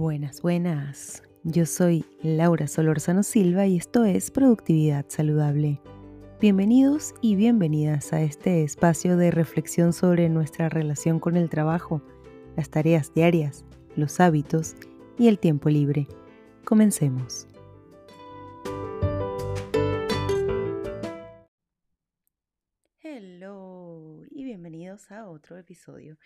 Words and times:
Buenas, 0.00 0.40
buenas. 0.40 1.22
Yo 1.44 1.66
soy 1.66 2.06
Laura 2.22 2.68
Solorzano 2.68 3.22
Silva 3.22 3.66
y 3.66 3.76
esto 3.76 4.06
es 4.06 4.30
Productividad 4.30 5.04
Saludable. 5.08 5.78
Bienvenidos 6.40 7.12
y 7.20 7.36
bienvenidas 7.36 8.14
a 8.14 8.22
este 8.22 8.62
espacio 8.62 9.18
de 9.18 9.30
reflexión 9.30 9.92
sobre 9.92 10.30
nuestra 10.30 10.70
relación 10.70 11.20
con 11.20 11.36
el 11.36 11.50
trabajo, 11.50 12.00
las 12.56 12.70
tareas 12.70 13.12
diarias, 13.12 13.66
los 13.94 14.20
hábitos 14.20 14.74
y 15.18 15.28
el 15.28 15.38
tiempo 15.38 15.68
libre. 15.68 16.08
Comencemos. 16.64 17.46
Hello 23.02 24.22
y 24.30 24.44
bienvenidos 24.44 25.10
a 25.10 25.28
otro 25.28 25.58
episodio. 25.58 26.16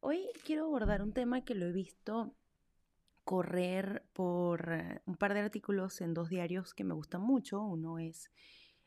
Hoy 0.00 0.26
quiero 0.44 0.64
abordar 0.64 1.02
un 1.02 1.12
tema 1.12 1.44
que 1.44 1.54
lo 1.54 1.66
he 1.66 1.72
visto 1.72 2.34
correr 3.32 4.04
por 4.12 4.74
eh, 4.74 5.00
un 5.06 5.16
par 5.16 5.32
de 5.32 5.40
artículos 5.40 6.02
en 6.02 6.12
dos 6.12 6.28
diarios 6.28 6.74
que 6.74 6.84
me 6.84 6.92
gustan 6.92 7.22
mucho. 7.22 7.62
Uno 7.62 7.98
es 7.98 8.30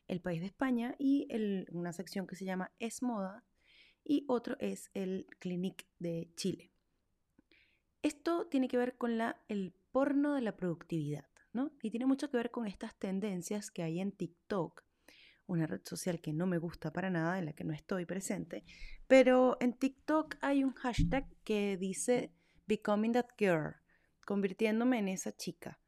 El 0.06 0.20
País 0.20 0.40
de 0.40 0.46
España 0.46 0.94
y 1.00 1.26
una 1.72 1.92
sección 1.92 2.28
que 2.28 2.36
se 2.36 2.44
llama 2.44 2.70
Es 2.78 3.02
Moda 3.02 3.44
y 4.04 4.24
otro 4.28 4.56
es 4.60 4.88
el 4.94 5.26
Clinic 5.40 5.88
de 5.98 6.30
Chile. 6.36 6.70
Esto 8.02 8.46
tiene 8.46 8.68
que 8.68 8.78
ver 8.78 8.96
con 8.96 9.20
el 9.48 9.74
porno 9.90 10.34
de 10.34 10.42
la 10.42 10.56
productividad, 10.56 11.26
¿no? 11.52 11.72
Y 11.82 11.90
tiene 11.90 12.06
mucho 12.06 12.30
que 12.30 12.36
ver 12.36 12.52
con 12.52 12.68
estas 12.68 12.96
tendencias 13.00 13.72
que 13.72 13.82
hay 13.82 13.98
en 13.98 14.12
TikTok, 14.12 14.84
una 15.48 15.66
red 15.66 15.80
social 15.82 16.20
que 16.20 16.32
no 16.32 16.46
me 16.46 16.58
gusta 16.58 16.92
para 16.92 17.10
nada, 17.10 17.40
en 17.40 17.46
la 17.46 17.52
que 17.52 17.64
no 17.64 17.72
estoy 17.72 18.06
presente, 18.06 18.62
pero 19.08 19.56
en 19.58 19.72
TikTok 19.72 20.36
hay 20.40 20.62
un 20.62 20.72
hashtag 20.74 21.26
que 21.42 21.76
dice 21.76 22.32
Becoming 22.68 23.14
That 23.14 23.30
Girl, 23.36 23.74
convirtiéndome 24.26 24.98
en 24.98 25.08
esa 25.08 25.34
chica, 25.34 25.80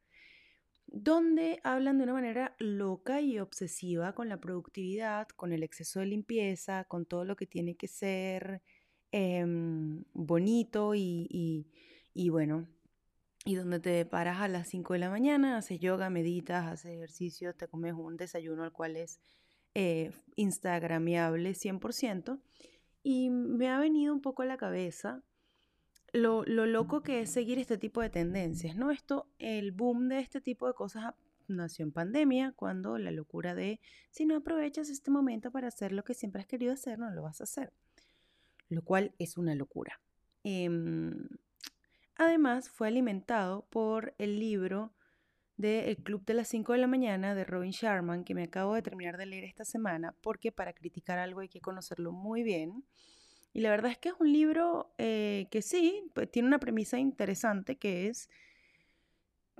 donde 0.87 1.61
hablan 1.65 1.99
de 1.99 2.05
una 2.05 2.15
manera 2.15 2.57
loca 2.59 3.21
y 3.21 3.39
obsesiva 3.39 4.15
con 4.15 4.31
la 4.31 4.41
productividad, 4.41 5.29
con 5.29 5.53
el 5.53 5.63
exceso 5.63 6.01
de 6.01 6.07
limpieza, 6.07 6.85
con 6.85 7.05
todo 7.05 7.27
lo 7.27 7.37
que 7.37 7.47
tiene 7.47 7.77
que 7.77 7.89
ser 7.89 8.63
em, 9.13 10.05
bonito 10.15 10.95
y, 10.95 11.67
bueno, 12.31 12.67
y 13.45 13.55
donde 13.55 13.81
te 13.81 14.07
paras 14.07 14.41
a 14.41 14.49
las 14.49 14.69
5 14.69 14.95
de 14.95 14.99
la 15.01 15.11
mañana, 15.11 15.59
haces 15.59 15.81
yoga, 15.81 16.09
meditas, 16.09 16.67
haces 16.67 16.93
ejercicio, 16.93 17.55
te 17.55 17.69
comes 17.69 17.93
un 17.95 18.17
desayuno 18.17 18.63
al 18.65 18.73
cual 18.73 18.97
es 18.97 19.21
eh, 19.75 20.13
instagramiable 20.37 21.55
100%. 21.55 22.41
Y 23.03 23.31
me 23.31 23.69
ha 23.69 23.79
venido 23.79 24.13
un 24.13 24.21
poco 24.21 24.43
a 24.43 24.47
la 24.47 24.57
cabeza 24.57 25.23
lo, 26.13 26.45
loco 26.45 27.03
que 27.03 27.21
es 27.21 27.31
seguir 27.31 27.59
este 27.59 27.79
tipo 27.79 28.01
de 28.01 28.11
tendencias, 28.11 28.77
¿no? 28.77 28.91
Esto, 28.91 29.27
el 29.39 29.73
boom 29.73 30.09
de 30.09 30.21
este 30.21 30.41
tipo 30.41 30.67
de 30.67 30.75
cosas 30.75 31.15
nació 31.49 31.85
en 31.85 31.93
pandemia, 31.93 32.53
cuando 32.57 32.99
la 32.99 33.11
locura 33.11 33.55
de 33.55 33.81
si 34.11 34.27
no 34.27 34.37
aprovechas 34.37 34.91
este 34.91 35.11
momento 35.11 35.51
para 35.51 35.69
hacer 35.69 35.93
lo 35.93 36.05
que 36.05 36.15
siempre 36.15 36.41
has 36.41 36.47
querido 36.47 36.73
hacer, 36.73 36.99
no 36.99 37.11
lo 37.11 37.23
vas 37.23 37.41
a 37.41 37.45
hacer. 37.45 37.73
Lo 38.69 38.83
cual 38.83 39.15
es 39.19 39.39
una 39.39 39.55
locura. 39.55 40.01
Em, 40.45 41.29
además, 42.17 42.69
fue 42.69 42.89
alimentado 42.89 43.67
por 43.71 44.15
el 44.19 44.39
libro 44.39 44.93
de 45.57 45.91
El 45.91 45.97
Club 45.97 46.25
de 46.25 46.35
las 46.35 46.49
5 46.49 46.73
de 46.73 46.79
la 46.79 46.87
mañana 46.87 47.35
de 47.35 47.45
Robin 47.45 47.73
Sharman, 47.73 48.25
que 48.25 48.35
me 48.35 48.45
acabo 48.45 48.75
de 48.75 48.83
terminar 48.83 49.17
de 49.17 49.27
leer 49.27 49.45
esta 49.45 49.65
semana, 49.65 50.15
porque 50.23 50.53
para 50.53 50.73
criticar 50.73 51.19
algo 51.19 51.41
hay 51.41 51.49
que 51.49 51.61
conocerlo 51.61 52.13
muy 52.13 52.43
bien. 52.43 52.85
Y 53.53 53.61
la 53.61 53.71
verdad 53.71 53.91
es 53.91 53.99
que 53.99 54.11
es 54.11 54.15
un 54.19 54.33
libro 54.33 54.93
eh, 54.99 55.49
que 55.51 55.63
sí, 55.63 56.11
pues, 56.15 56.31
tiene 56.31 56.49
una 56.49 56.61
premisa 56.61 56.99
interesante 56.99 57.77
que 57.77 58.09
es, 58.09 58.29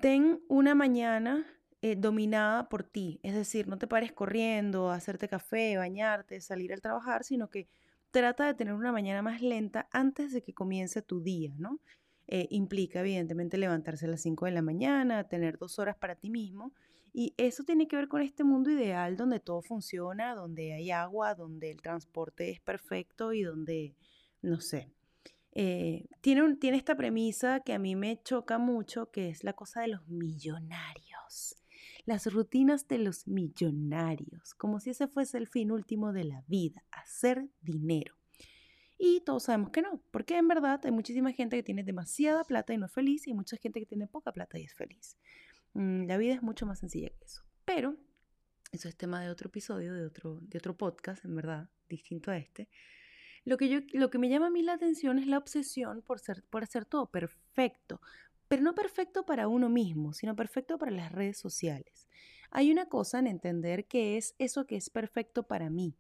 ten 0.01 0.41
una 0.49 0.75
mañana 0.75 1.47
eh, 1.83 1.97
dominada 1.97 2.69
por 2.69 2.85
ti, 2.85 3.21
es 3.23 3.35
decir, 3.35 3.69
no 3.69 3.79
te 3.79 3.87
pares 3.87 4.13
corriendo, 4.13 4.91
hacerte 4.91 5.29
café, 5.29 5.77
bañarte, 5.77 6.41
salir 6.41 6.73
al 6.73 6.81
trabajar, 6.81 7.25
sino 7.25 7.51
que 7.51 7.69
trata 8.11 8.47
de 8.47 8.55
tener 8.55 8.75
una 8.75 8.93
mañana 8.93 9.23
más 9.23 9.43
lenta 9.43 9.89
antes 9.93 10.33
de 10.33 10.43
que 10.43 10.55
comience 10.55 11.03
tu 11.03 11.21
día, 11.21 11.55
¿no? 11.59 11.81
Eh, 12.27 12.47
implica 12.51 13.01
evidentemente 13.01 13.57
levantarse 13.57 14.07
a 14.07 14.09
las 14.09 14.21
5 14.23 14.45
de 14.47 14.53
la 14.53 14.63
mañana, 14.63 15.29
tener 15.29 15.57
dos 15.59 15.79
horas 15.79 15.97
para 15.97 16.15
ti 16.15 16.31
mismo 16.31 16.73
y 17.19 17.35
eso 17.37 17.65
tiene 17.65 17.89
que 17.89 17.97
ver 17.97 18.07
con 18.07 18.23
este 18.23 18.45
mundo 18.45 18.71
ideal 18.71 19.17
donde 19.17 19.41
todo 19.41 19.61
funciona, 19.61 20.37
donde 20.37 20.73
hay 20.73 20.93
agua, 20.93 21.35
donde 21.35 21.73
el 21.73 21.83
transporte 21.83 22.49
es 22.53 22.61
perfecto 22.61 23.33
y 23.33 23.43
donde, 23.43 23.97
no 24.41 24.61
sé, 24.61 24.93
eh, 25.51 26.07
tiene, 26.21 26.55
tiene 26.59 26.77
esta 26.77 26.97
premisa 26.97 27.59
que 27.59 27.73
a 27.73 27.81
mí 27.81 27.97
me 27.97 28.23
choca 28.23 28.59
mucho, 28.59 29.11
que 29.11 29.31
es 29.31 29.43
la 29.43 29.53
cosa 29.53 29.81
de 29.81 29.89
los 29.89 30.07
millonarios. 30.07 31.57
Las 32.05 32.33
rutinas 32.33 32.87
de 32.87 32.99
los 32.99 33.27
millonarios, 33.27 34.55
como 34.55 34.79
si 34.79 34.91
ese 34.91 35.09
fuese 35.09 35.39
el 35.39 35.49
fin 35.49 35.73
último 35.73 36.13
de 36.13 36.23
la 36.23 36.45
vida, 36.47 36.85
hacer 36.93 37.49
dinero. 37.61 38.15
Y 38.97 39.23
todos 39.23 39.45
sabemos 39.45 39.71
que 39.71 39.83
no, 39.83 40.01
porque 40.13 40.37
en 40.37 40.47
verdad 40.47 40.81
hay 40.85 40.93
muchísima 40.93 41.33
gente 41.33 41.57
que 41.57 41.63
tiene 41.65 41.83
demasiada 41.83 42.45
plata 42.45 42.75
y 42.75 42.79
no 42.79 42.87
es 42.87 42.93
feliz 42.93 43.27
y 43.27 43.35
mucha 43.35 43.57
gente 43.57 43.81
que 43.81 43.87
tiene 43.87 44.07
poca 44.07 44.31
plata 44.31 44.57
y 44.59 44.65
es 44.65 44.75
feliz. 44.75 45.17
Mm, 45.75 46.07
la 46.07 46.17
vida 46.17 46.35
es 46.35 46.43
mucho 46.43 46.67
más 46.67 46.79
sencilla 46.79 47.11
que 47.11 47.25
eso. 47.25 47.43
Pero 47.65 47.97
eso 48.73 48.89
es 48.89 48.97
tema 48.97 49.23
de 49.23 49.31
otro 49.31 49.49
episodio, 49.49 49.95
de 49.95 50.05
otro, 50.05 50.39
de 50.43 50.59
otro 50.59 50.77
podcast, 50.77 51.25
en 51.25 51.35
verdad, 51.35 51.71
distinto 51.89 52.31
a 52.31 52.37
este. 52.37 52.69
Lo 53.45 53.57
que, 53.57 53.69
yo, 53.69 53.81
lo 53.95 54.11
que 54.11 54.19
me 54.19 54.29
llama 54.29 54.49
a 54.49 54.51
mí 54.51 54.63
la 54.63 54.75
atención 54.75 55.19
es 55.19 55.27
la 55.27 55.39
obsesión 55.39 56.03
por, 56.03 56.21
ser, 56.21 56.45
por 56.51 56.63
hacer 56.65 56.85
todo 56.85 57.11
perfecto, 57.11 58.01
pero 58.47 58.63
no 58.63 58.75
perfecto 58.75 59.25
para 59.25 59.49
uno 59.49 59.69
mismo, 59.69 60.13
sino 60.13 60.37
perfecto 60.37 60.79
para 60.79 60.91
las 60.91 61.13
redes 61.13 61.39
sociales. 61.39 62.09
Hay 62.51 62.71
una 62.71 62.87
cosa 62.87 63.19
en 63.19 63.27
entender 63.27 63.87
que 63.87 64.17
es 64.17 64.35
eso 64.39 64.67
que 64.67 64.77
es 64.77 64.91
perfecto 64.91 65.45
para 65.45 65.71
mí, 65.71 65.95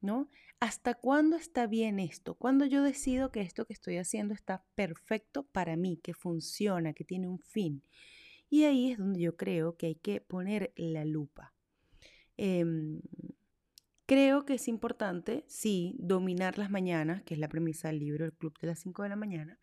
¿no? 0.00 0.28
¿Hasta 0.60 0.94
cuándo 0.94 1.36
está 1.36 1.66
bien 1.66 1.98
esto? 1.98 2.34
Cuando 2.34 2.66
yo 2.66 2.82
decido 2.82 3.32
que 3.32 3.40
esto 3.40 3.66
que 3.66 3.72
estoy 3.72 3.96
haciendo 3.96 4.32
está 4.32 4.64
perfecto 4.76 5.44
para 5.44 5.76
mí, 5.76 5.96
que 5.96 6.14
funciona, 6.14 6.92
que 6.92 7.04
tiene 7.04 7.26
un 7.26 7.40
fin. 7.40 7.82
Y 8.52 8.64
ahí 8.64 8.92
es 8.92 8.98
donde 8.98 9.18
yo 9.18 9.34
creo 9.34 9.78
que 9.78 9.86
hay 9.86 9.94
que 9.94 10.20
poner 10.20 10.74
la 10.76 11.06
lupa. 11.06 11.54
Em, 12.36 13.00
creo 14.04 14.44
que 14.44 14.52
es 14.52 14.68
importante, 14.68 15.42
sí, 15.48 15.96
dominar 15.98 16.58
las 16.58 16.70
mañanas, 16.70 17.22
que 17.22 17.32
es 17.32 17.40
la 17.40 17.48
premisa 17.48 17.88
del 17.88 18.00
libro 18.00 18.26
El 18.26 18.34
Club 18.34 18.52
de 18.60 18.66
las 18.66 18.78
5 18.80 19.04
de 19.04 19.08
la 19.08 19.16
mañana. 19.16 19.58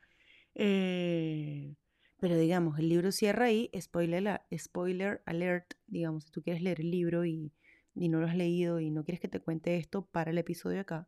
Eh, 0.56 1.76
pero 2.20 2.36
digamos, 2.36 2.80
el 2.80 2.90
libro 2.90 3.12
cierra 3.12 3.46
ahí, 3.46 3.70
spoiler, 3.80 4.42
spoiler 4.58 5.22
alert, 5.28 5.76
digamos, 5.86 6.24
si 6.24 6.32
tú 6.32 6.42
quieres 6.42 6.64
leer 6.64 6.82
el 6.82 6.90
libro 6.90 7.26
y, 7.26 7.54
y 7.94 8.10
no 8.10 8.20
lo 8.20 8.26
has 8.26 8.36
leído 8.36 8.80
y 8.80 8.90
no 8.90 9.04
quieres 9.04 9.20
que 9.22 9.28
te 9.28 9.40
cuente 9.40 9.78
esto, 9.78 10.08
para 10.08 10.32
el 10.32 10.40
episodio 10.40 10.82
acá. 10.82 11.08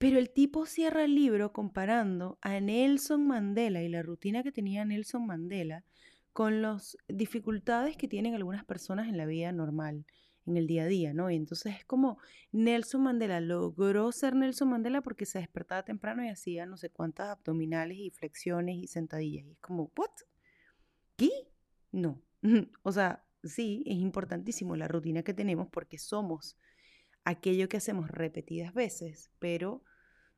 Pero 0.00 0.18
el 0.18 0.30
tipo 0.30 0.66
cierra 0.66 1.04
el 1.04 1.14
libro 1.14 1.52
comparando 1.52 2.36
a 2.42 2.58
Nelson 2.58 3.28
Mandela 3.28 3.80
y 3.80 3.88
la 3.88 4.02
rutina 4.02 4.42
que 4.42 4.50
tenía 4.50 4.84
Nelson 4.84 5.24
Mandela 5.24 5.84
con 6.34 6.62
las 6.62 6.98
dificultades 7.06 7.96
que 7.96 8.08
tienen 8.08 8.34
algunas 8.34 8.64
personas 8.64 9.08
en 9.08 9.16
la 9.16 9.24
vida 9.24 9.52
normal, 9.52 10.04
en 10.46 10.56
el 10.56 10.66
día 10.66 10.82
a 10.82 10.86
día, 10.86 11.14
¿no? 11.14 11.30
Y 11.30 11.36
entonces 11.36 11.76
es 11.76 11.84
como 11.84 12.18
Nelson 12.50 13.04
Mandela 13.04 13.40
logró 13.40 14.10
ser 14.10 14.34
Nelson 14.34 14.68
Mandela 14.68 15.00
porque 15.00 15.26
se 15.26 15.38
despertaba 15.38 15.84
temprano 15.84 16.24
y 16.24 16.28
hacía 16.28 16.66
no 16.66 16.76
sé 16.76 16.90
cuántas 16.90 17.28
abdominales 17.28 17.98
y 17.98 18.10
flexiones 18.10 18.76
y 18.76 18.88
sentadillas. 18.88 19.46
Y 19.46 19.52
es 19.52 19.58
como, 19.60 19.92
¿what? 19.96 20.10
¿Qué? 21.16 21.30
No. 21.92 22.20
o 22.82 22.90
sea, 22.90 23.24
sí, 23.44 23.84
es 23.86 23.96
importantísimo 23.98 24.74
la 24.74 24.88
rutina 24.88 25.22
que 25.22 25.34
tenemos 25.34 25.68
porque 25.68 25.98
somos 25.98 26.58
aquello 27.22 27.68
que 27.68 27.76
hacemos 27.76 28.10
repetidas 28.10 28.74
veces, 28.74 29.30
pero 29.38 29.84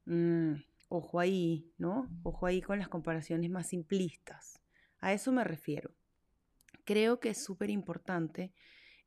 mm, 0.04 0.56
ojo 0.88 1.20
ahí, 1.20 1.72
¿no? 1.78 2.10
Ojo 2.22 2.44
ahí 2.44 2.60
con 2.60 2.78
las 2.78 2.88
comparaciones 2.88 3.48
más 3.50 3.68
simplistas. 3.68 4.60
A 5.00 5.12
eso 5.12 5.32
me 5.32 5.44
refiero. 5.44 5.94
Creo 6.84 7.20
que 7.20 7.30
es 7.30 7.42
súper 7.42 7.70
importante 7.70 8.52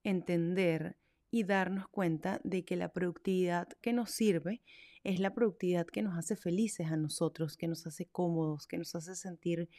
entender 0.04 0.98
y 1.32 1.44
darnos 1.44 1.88
cuenta 1.88 2.42
de 2.44 2.66
que 2.66 2.76
la 2.76 2.92
productividad 2.92 3.68
que 3.82 3.94
nos 3.94 4.12
sirve 4.12 4.62
es 5.04 5.20
la 5.20 5.34
productividad 5.34 5.86
que 5.86 6.02
nos 6.02 6.18
hace 6.18 6.36
felices 6.36 6.88
a 6.88 6.98
nosotros, 6.98 7.56
que 7.56 7.68
nos 7.68 7.86
hace 7.88 8.06
cómodos, 8.06 8.68
que 8.68 8.78
nos 8.78 8.96
hace 8.96 9.16
sentir 9.16 9.70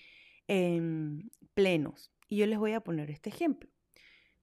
em, 0.47 1.29
plenos. 1.55 2.11
Y 2.29 2.39
yo 2.39 2.47
les 2.47 2.59
voy 2.59 2.73
a 2.73 2.81
poner 2.81 3.11
este 3.11 3.31
ejemplo. 3.31 3.71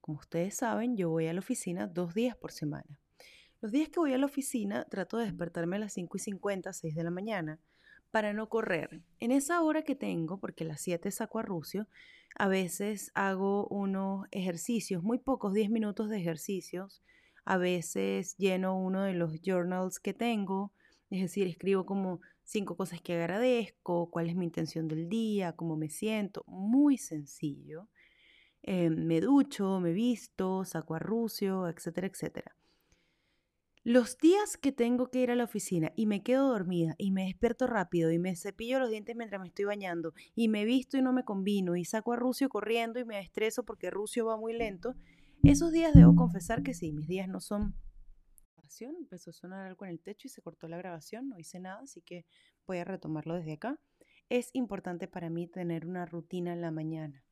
Como 0.01 0.19
ustedes 0.19 0.55
saben, 0.55 0.95
yo 0.95 1.09
voy 1.09 1.27
a 1.27 1.33
la 1.33 1.39
oficina 1.39 1.87
dos 1.87 2.13
días 2.13 2.35
por 2.37 2.51
semana. 2.51 3.01
Los 3.59 3.71
días 3.71 3.89
que 3.89 3.99
voy 3.99 4.13
a 4.13 4.17
la 4.17 4.25
oficina 4.25 4.85
trato 4.85 5.17
de 5.17 5.25
despertarme 5.25 5.77
a 5.77 5.79
las 5.79 5.93
5 5.93 6.15
y 6.15 6.19
50, 6.19 6.71
6 6.71 6.95
de 6.95 7.03
la 7.03 7.11
mañana, 7.11 7.59
para 8.11 8.33
no 8.33 8.49
correr. 8.49 9.01
En 9.19 9.31
esa 9.31 9.61
hora 9.61 9.83
que 9.83 9.95
tengo, 9.95 10.39
porque 10.39 10.65
las 10.65 10.81
7 10.81 11.11
saco 11.11 11.39
a 11.39 11.43
Rucio, 11.43 11.87
a 12.35 12.47
veces 12.47 13.11
hago 13.15 13.67
unos 13.67 14.27
ejercicios, 14.31 15.03
muy 15.03 15.17
pocos, 15.17 15.53
10 15.53 15.69
minutos 15.69 16.09
de 16.09 16.17
ejercicios. 16.17 17.01
A 17.45 17.57
veces 17.57 18.35
lleno 18.37 18.77
uno 18.77 19.03
de 19.03 19.13
los 19.13 19.41
journals 19.41 19.99
que 19.99 20.13
tengo. 20.13 20.71
Es 21.09 21.21
decir, 21.21 21.47
escribo 21.47 21.85
como 21.85 22.19
cinco 22.43 22.77
cosas 22.77 23.01
que 23.01 23.13
agradezco, 23.13 24.09
cuál 24.11 24.29
es 24.29 24.35
mi 24.35 24.45
intención 24.45 24.87
del 24.87 25.09
día, 25.09 25.53
cómo 25.53 25.77
me 25.77 25.89
siento, 25.89 26.43
muy 26.47 26.97
sencillo. 26.97 27.87
Eh, 28.63 28.89
me 28.89 29.21
ducho, 29.21 29.79
me 29.79 29.93
visto, 29.93 30.65
saco 30.65 30.95
a 30.95 30.99
Rucio, 30.99 31.67
etcétera, 31.67 32.07
etcétera. 32.07 32.55
Los 33.89 34.17
días 34.17 34.57
que 34.57 34.73
tengo 34.73 35.09
que 35.09 35.21
ir 35.21 35.31
a 35.31 35.35
la 35.35 35.45
oficina 35.45 35.93
y 35.95 36.07
me 36.07 36.21
quedo 36.21 36.49
dormida 36.49 36.93
y 36.97 37.11
me 37.11 37.23
despierto 37.23 37.67
rápido 37.67 38.11
y 38.11 38.19
me 38.19 38.35
cepillo 38.35 38.79
los 38.79 38.89
dientes 38.89 39.15
mientras 39.15 39.39
me 39.39 39.47
estoy 39.47 39.63
bañando 39.63 40.13
y 40.35 40.49
me 40.49 40.65
visto 40.65 40.97
y 40.97 41.01
no 41.01 41.13
me 41.13 41.23
combino 41.23 41.73
y 41.77 41.85
saco 41.85 42.11
a 42.11 42.17
Rucio 42.17 42.49
corriendo 42.49 42.99
y 42.99 43.05
me 43.05 43.17
estreso 43.21 43.63
porque 43.63 43.89
Rucio 43.89 44.25
va 44.25 44.35
muy 44.35 44.51
lento, 44.51 44.95
esos 45.41 45.71
días 45.71 45.93
debo 45.93 46.15
confesar 46.15 46.63
que 46.63 46.73
sí, 46.73 46.91
mis 46.91 47.07
días 47.07 47.29
no 47.29 47.39
son... 47.39 47.75
Empezó 48.81 49.29
a 49.29 49.33
sonar 49.33 49.65
algo 49.65 49.85
en 49.85 49.91
el 49.91 50.01
techo 50.01 50.27
y 50.27 50.31
se 50.31 50.41
cortó 50.41 50.67
la 50.67 50.75
grabación, 50.75 51.29
no 51.29 51.39
hice 51.39 51.57
nada, 51.61 51.79
así 51.79 52.01
que 52.01 52.25
voy 52.65 52.79
a 52.79 52.83
retomarlo 52.83 53.35
desde 53.35 53.53
acá. 53.53 53.79
Es 54.27 54.49
importante 54.51 55.07
para 55.07 55.29
mí 55.29 55.47
tener 55.47 55.87
una 55.87 56.05
rutina 56.05 56.51
en 56.51 56.59
la 56.59 56.71
mañana. 56.71 57.23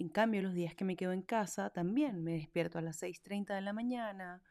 En 0.00 0.08
cambio, 0.08 0.42
los 0.42 0.54
días 0.54 0.74
que 0.74 0.84
me 0.84 0.96
quedo 0.96 1.12
en 1.12 1.22
casa 1.22 1.70
también 1.70 2.24
me 2.24 2.32
despierto 2.32 2.78
a 2.78 2.82
las 2.82 3.00
6.30 3.00 3.54
de 3.54 3.60
la 3.60 3.72
mañana, 3.72 4.42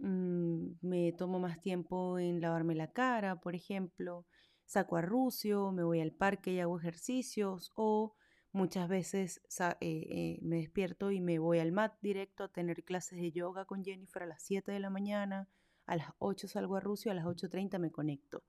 mm, 0.00 0.78
me 0.82 1.12
tomo 1.12 1.38
más 1.38 1.60
tiempo 1.60 2.18
en 2.18 2.40
lavarme 2.40 2.74
la 2.74 2.92
cara, 2.92 3.40
por 3.40 3.54
ejemplo, 3.54 4.26
saco 4.66 4.96
a 4.96 5.02
Rucio, 5.02 5.72
me 5.72 5.84
voy 5.84 6.00
al 6.00 6.12
parque 6.12 6.52
y 6.52 6.60
hago 6.60 6.78
ejercicios 6.78 7.70
o 7.76 8.16
Muchas 8.52 8.88
veces 8.88 9.40
eh, 9.60 9.76
eh, 9.80 10.38
me 10.42 10.56
despierto 10.56 11.12
y 11.12 11.20
me 11.20 11.38
voy 11.38 11.60
al 11.60 11.70
mat 11.70 11.94
directo 12.00 12.42
a 12.42 12.48
tener 12.48 12.82
clases 12.82 13.20
de 13.20 13.30
yoga 13.30 13.64
con 13.64 13.84
Jennifer 13.84 14.24
a 14.24 14.26
las 14.26 14.42
7 14.42 14.72
de 14.72 14.80
la 14.80 14.90
mañana, 14.90 15.48
a 15.86 15.96
las 15.96 16.08
8 16.18 16.48
salgo 16.48 16.74
a 16.74 16.80
Rusia, 16.80 17.12
a 17.12 17.14
las 17.14 17.26
8.30 17.26 17.78
me 17.78 17.92
conecto. 17.92 18.42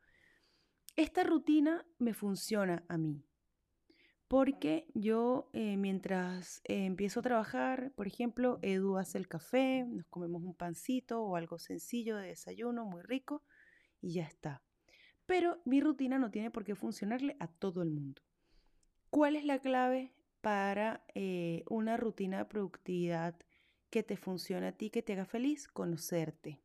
Esta 0.96 1.24
rutina 1.24 1.86
me 2.00 2.16
funciona 2.16 2.84
a 2.90 2.98
mí, 2.98 3.24
porque 4.32 4.88
yo 4.94 5.50
eh, 5.52 5.76
mientras 5.76 6.62
empiezo 6.64 7.20
a 7.20 7.24
trabajar, 7.24 7.92
por 7.98 8.08
ejemplo, 8.08 8.60
Edu 8.62 8.96
hace 8.96 9.18
el 9.18 9.28
café, 9.28 9.84
nos 9.86 10.08
comemos 10.08 10.42
un 10.42 10.56
pancito 10.56 11.22
o 11.22 11.36
algo 11.36 11.60
sencillo 11.60 12.16
de 12.16 12.28
desayuno, 12.28 12.86
muy 12.86 13.02
rico, 13.02 13.44
y 14.00 14.14
ya 14.14 14.24
está. 14.24 14.64
Pero 15.26 15.60
mi 15.66 15.82
rutina 15.82 16.18
no 16.18 16.32
tiene 16.32 16.50
por 16.50 16.64
qué 16.64 16.76
funcionarle 16.76 17.36
a 17.42 17.48
todo 17.48 17.82
el 17.82 17.92
mundo. 17.92 18.22
¿Cuál 19.10 19.36
es 19.36 19.44
la 19.44 19.60
clave 19.60 20.14
para 20.40 21.04
eh, 21.14 21.66
una 21.70 21.98
rutina 21.98 22.38
de 22.38 22.46
productividad 22.46 23.36
que 23.90 24.02
te 24.02 24.16
funcione 24.16 24.68
a 24.68 24.78
ti, 24.78 24.92
que 24.92 25.02
te 25.04 25.12
haga 25.12 25.26
feliz? 25.26 25.68
Conocerte. 25.68 26.62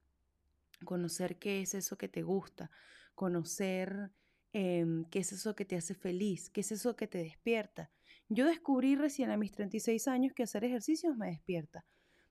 Conocer 0.84 1.40
qué 1.40 1.62
es 1.62 1.74
eso 1.74 1.98
que 1.98 2.06
te 2.06 2.22
gusta. 2.22 2.70
Conocer 3.16 4.12
em, 4.52 5.04
qué 5.06 5.20
es 5.20 5.32
eso 5.32 5.54
que 5.54 5.64
te 5.64 5.76
hace 5.76 5.94
feliz. 5.94 6.50
Qué 6.50 6.60
es 6.60 6.72
eso 6.72 6.96
que 6.96 7.06
te 7.06 7.18
despierta. 7.18 7.90
Yo 8.28 8.46
descubrí 8.46 8.96
recién 8.96 9.30
a 9.30 9.36
mis 9.36 9.52
36 9.52 10.08
años 10.08 10.32
que 10.32 10.42
hacer 10.42 10.64
ejercicios 10.64 11.16
me 11.16 11.28
despierta. 11.28 11.84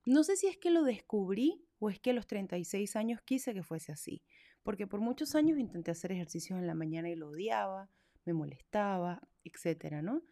No 0.06 0.24
sé 0.24 0.36
si 0.36 0.48
es 0.48 0.58
que 0.58 0.72
lo 0.72 0.84
descubrí 0.84 1.66
o 1.80 1.90
es 1.90 2.00
que 2.00 2.12
a 2.12 2.14
los 2.14 2.28
36 2.28 2.96
años 2.96 3.22
quise 3.22 3.54
que 3.54 3.64
fuese 3.64 3.92
así. 3.92 4.22
Porque 4.64 4.88
por 4.88 5.00
muchos 5.00 5.36
años 5.36 5.58
intenté 5.60 5.92
hacer 5.92 6.12
ejercicios 6.12 6.60
en 6.60 6.68
la 6.68 6.76
mañana 6.76 7.10
y 7.10 7.16
lo 7.16 7.30
odiaba 7.30 7.90
me 8.26 8.34
molestaba, 8.34 9.22
etcétera, 9.44 10.02
¿no? 10.02 10.24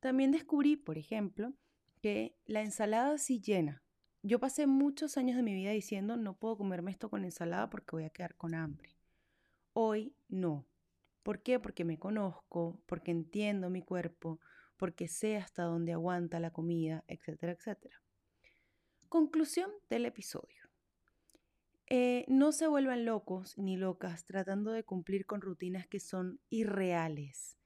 También 0.00 0.32
descubrí, 0.32 0.76
por 0.76 0.98
ejemplo, 0.98 1.54
que 2.02 2.36
la 2.44 2.62
ensalada 2.62 3.16
sí 3.18 3.40
llena. 3.40 3.82
Yo 4.22 4.40
pasé 4.40 4.66
muchos 4.66 5.16
años 5.16 5.36
de 5.36 5.42
mi 5.42 5.54
vida 5.54 5.70
diciendo, 5.70 6.16
no 6.16 6.36
puedo 6.36 6.58
comerme 6.58 6.90
esto 6.90 7.08
con 7.08 7.24
ensalada 7.24 7.70
porque 7.70 7.92
voy 7.92 8.04
a 8.04 8.10
quedar 8.10 8.34
con 8.36 8.54
hambre. 8.54 8.96
Hoy 9.72 10.14
no. 10.28 10.66
¿Por 11.26 11.42
qué? 11.42 11.58
Porque 11.58 11.84
me 11.84 11.98
conozco, 11.98 12.80
porque 12.86 13.10
entiendo 13.10 13.68
mi 13.68 13.82
cuerpo, 13.82 14.38
porque 14.76 15.08
sé 15.08 15.36
hasta 15.36 15.64
dónde 15.64 15.92
aguanta 15.92 16.38
la 16.38 16.52
comida, 16.52 17.02
etcétera, 17.08 17.50
etcétera. 17.50 18.00
Conclusión 19.08 19.68
del 19.90 20.06
episodio. 20.06 20.70
Eh, 21.88 22.26
no 22.28 22.52
se 22.52 22.68
vuelvan 22.68 23.04
locos 23.04 23.58
ni 23.58 23.76
locas 23.76 24.24
tratando 24.24 24.70
de 24.70 24.84
cumplir 24.84 25.26
con 25.26 25.40
rutinas 25.40 25.88
que 25.88 25.98
son 25.98 26.38
irreales, 26.48 27.58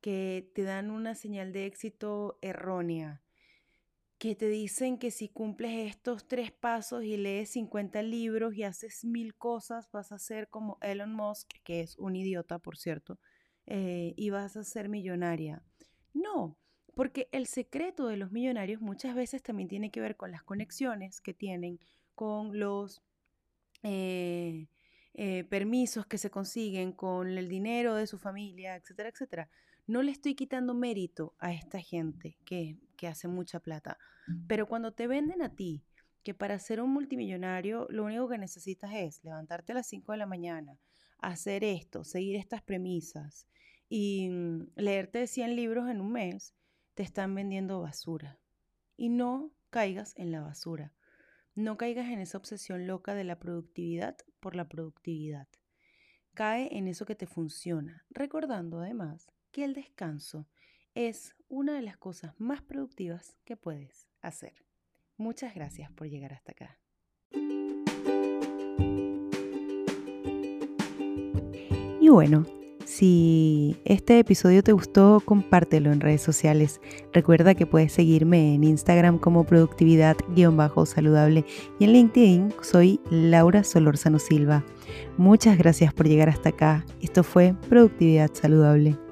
que 0.00 0.50
te 0.52 0.64
dan 0.64 0.90
una 0.90 1.14
señal 1.14 1.52
de 1.52 1.66
éxito 1.66 2.40
errónea, 2.42 3.22
que 4.24 4.34
te 4.34 4.48
dicen 4.48 4.96
que 4.96 5.10
si 5.10 5.28
cumples 5.28 5.90
estos 5.90 6.26
tres 6.26 6.50
pasos 6.50 7.04
y 7.04 7.18
lees 7.18 7.50
50 7.50 8.00
libros 8.00 8.54
y 8.54 8.62
haces 8.62 9.04
mil 9.04 9.34
cosas, 9.34 9.90
vas 9.92 10.12
a 10.12 10.18
ser 10.18 10.48
como 10.48 10.78
Elon 10.80 11.12
Musk, 11.12 11.50
que 11.62 11.82
es 11.82 11.98
un 11.98 12.16
idiota, 12.16 12.58
por 12.58 12.78
cierto, 12.78 13.18
eh, 13.66 14.14
y 14.16 14.30
vas 14.30 14.56
a 14.56 14.64
ser 14.64 14.88
millonaria. 14.88 15.62
No, 16.14 16.56
porque 16.94 17.28
el 17.32 17.46
secreto 17.46 18.06
de 18.06 18.16
los 18.16 18.32
millonarios 18.32 18.80
muchas 18.80 19.14
veces 19.14 19.42
también 19.42 19.68
tiene 19.68 19.90
que 19.90 20.00
ver 20.00 20.16
con 20.16 20.30
las 20.30 20.42
conexiones 20.42 21.20
que 21.20 21.34
tienen 21.34 21.78
con 22.14 22.58
los 22.58 23.02
eh, 23.82 24.68
eh, 25.12 25.44
permisos 25.44 26.06
que 26.06 26.16
se 26.16 26.30
consiguen 26.30 26.92
con 26.92 27.28
el 27.28 27.46
dinero 27.46 27.94
de 27.94 28.06
su 28.06 28.16
familia, 28.16 28.76
etcétera, 28.76 29.10
etcétera. 29.10 29.50
No 29.86 30.02
le 30.02 30.12
estoy 30.12 30.34
quitando 30.34 30.74
mérito 30.74 31.34
a 31.38 31.52
esta 31.52 31.80
gente 31.80 32.38
que, 32.44 32.78
que 32.96 33.06
hace 33.06 33.28
mucha 33.28 33.60
plata, 33.60 33.98
pero 34.46 34.66
cuando 34.66 34.92
te 34.92 35.06
venden 35.06 35.42
a 35.42 35.54
ti 35.54 35.84
que 36.22 36.32
para 36.32 36.58
ser 36.58 36.80
un 36.80 36.90
multimillonario 36.90 37.86
lo 37.90 38.04
único 38.04 38.28
que 38.28 38.38
necesitas 38.38 38.90
es 38.94 39.22
levantarte 39.22 39.72
a 39.72 39.74
las 39.74 39.86
5 39.86 40.12
de 40.12 40.18
la 40.18 40.26
mañana, 40.26 40.78
hacer 41.18 41.64
esto, 41.64 42.02
seguir 42.02 42.36
estas 42.36 42.62
premisas 42.62 43.46
y 43.88 44.30
mm, 44.30 44.72
leerte 44.76 45.26
100 45.26 45.54
libros 45.54 45.90
en 45.90 46.00
un 46.00 46.12
mes, 46.12 46.54
te 46.94 47.02
están 47.02 47.34
vendiendo 47.34 47.80
basura. 47.80 48.38
Y 48.96 49.10
no 49.10 49.52
caigas 49.70 50.14
en 50.16 50.32
la 50.32 50.40
basura. 50.40 50.94
No 51.54 51.76
caigas 51.76 52.08
en 52.08 52.20
esa 52.20 52.38
obsesión 52.38 52.86
loca 52.86 53.14
de 53.14 53.24
la 53.24 53.38
productividad 53.38 54.16
por 54.40 54.56
la 54.56 54.68
productividad. 54.68 55.48
Cae 56.32 56.76
en 56.76 56.88
eso 56.88 57.06
que 57.06 57.14
te 57.14 57.26
funciona, 57.26 58.04
recordando 58.10 58.80
además 58.80 59.30
que 59.54 59.64
el 59.64 59.72
descanso 59.72 60.46
es 60.96 61.34
una 61.48 61.74
de 61.74 61.82
las 61.82 61.96
cosas 61.96 62.34
más 62.38 62.60
productivas 62.60 63.36
que 63.44 63.56
puedes 63.56 64.08
hacer. 64.20 64.52
Muchas 65.16 65.54
gracias 65.54 65.92
por 65.92 66.08
llegar 66.08 66.32
hasta 66.32 66.50
acá. 66.50 66.80
Y 72.00 72.08
bueno, 72.08 72.44
si 72.84 73.76
este 73.84 74.18
episodio 74.18 74.64
te 74.64 74.72
gustó, 74.72 75.22
compártelo 75.24 75.92
en 75.92 76.00
redes 76.00 76.22
sociales. 76.22 76.80
Recuerda 77.12 77.54
que 77.54 77.66
puedes 77.66 77.92
seguirme 77.92 78.56
en 78.56 78.64
Instagram 78.64 79.20
como 79.20 79.44
productividad-saludable 79.44 81.44
y 81.78 81.84
en 81.84 81.92
LinkedIn 81.92 82.52
soy 82.60 82.98
Laura 83.08 83.62
Solorzano 83.62 84.18
Silva. 84.18 84.64
Muchas 85.16 85.56
gracias 85.58 85.94
por 85.94 86.08
llegar 86.08 86.28
hasta 86.28 86.48
acá. 86.48 86.84
Esto 87.00 87.22
fue 87.22 87.54
Productividad 87.68 88.34
Saludable. 88.34 89.03